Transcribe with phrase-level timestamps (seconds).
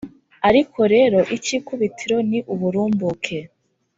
[0.49, 3.37] ariko rero icy’ikubitiro ni uburumbuke.